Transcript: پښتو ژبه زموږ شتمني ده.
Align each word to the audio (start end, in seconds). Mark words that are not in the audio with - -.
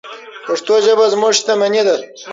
پښتو 0.45 0.73
ژبه 0.85 1.05
زموږ 1.13 1.33
شتمني 1.39 1.81
ده. 1.87 1.95